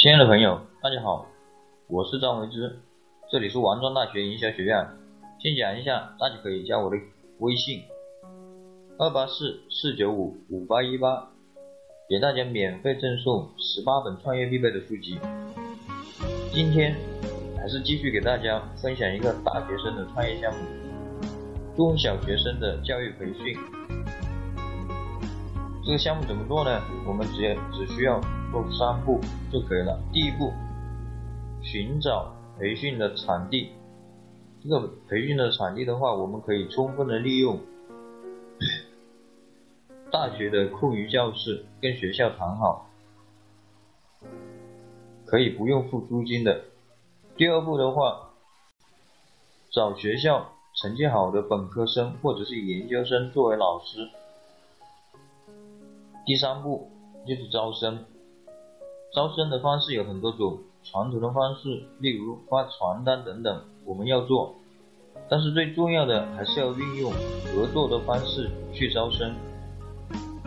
[0.00, 1.26] 亲爱的朋友，大家好，
[1.88, 2.78] 我是张维之，
[3.32, 4.86] 这里是王庄大学营销学院。
[5.40, 6.96] 先讲一下，大家可以加我的
[7.40, 7.82] 微信
[8.96, 11.28] 二八四四九五五八一八，
[12.08, 15.18] 给大家免费赠送十八本创业必备的书籍。
[16.52, 16.94] 今天
[17.56, 20.60] 还是继续给大家分享一个大学生的创业项目——
[21.76, 23.58] 中小学生的教育培训。
[25.88, 26.82] 这个项目怎么做呢？
[27.06, 28.20] 我们只要只需要。
[28.50, 29.98] 做三步就可以了。
[30.12, 30.52] 第一步，
[31.62, 33.72] 寻找培训的场地。
[34.62, 37.58] 这个培训的场地的话，我们可以充分的利用
[40.10, 42.88] 大学的空余教室，跟学校谈好，
[45.26, 46.64] 可以不用付租金的。
[47.36, 48.30] 第二步的话，
[49.70, 54.08] 找学校成绩好的本科生或者是研究生作为老师。
[56.28, 56.90] 第三步
[57.26, 58.04] 就是招生。
[59.14, 64.54] 招生的方式有很多种，传统的方式，例如发传单等等，我们要做。
[65.26, 67.10] 但是最重要的还是要运用
[67.46, 69.34] 合作的方式去招生。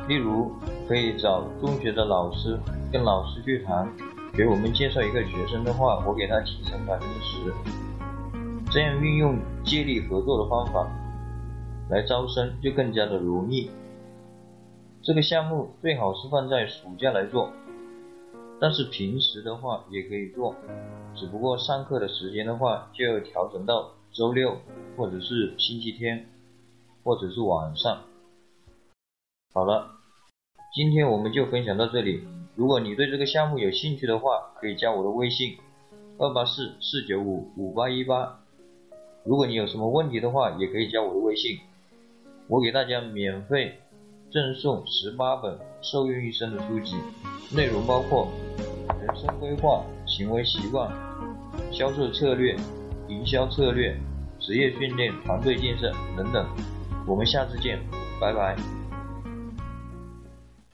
[0.08, 0.52] 例如，
[0.88, 2.60] 可以找中学的老师，
[2.92, 3.92] 跟老师去谈，
[4.38, 7.52] 给我们介绍一个学生的话，我给他提成百分之十。
[8.72, 10.88] 这样运用借力合作的方法
[11.90, 13.72] 来招生，就更加的容易。
[15.04, 17.52] 这个项目最好是放在暑假来做。
[18.60, 20.54] 但是平时的话也可以做，
[21.16, 24.56] 只不过上课的时间的话就要调整到周六
[24.96, 26.28] 或者是星期天，
[27.04, 28.04] 或者是晚上。
[29.52, 29.90] 好了，
[30.76, 32.24] 今天我们就分享到这里。
[32.56, 35.58] 如果你对这个项目有兴趣的话，可以加我的微信
[36.20, 38.40] 二八四四九五五八一八。
[39.24, 41.58] 如果你有什么问题的话，也可以加我的微信，
[42.48, 43.80] 我给大家免费
[44.32, 46.96] 赠送十八本受用一生的书籍，
[47.56, 48.28] 内容包括。
[49.00, 50.92] 人生规划、行为习惯、
[51.72, 52.56] 销售策略、
[53.08, 53.98] 营销策略、
[54.40, 56.46] 职业训练、团队建设等等。
[57.08, 57.80] 我们下次见，
[58.20, 58.56] 拜拜。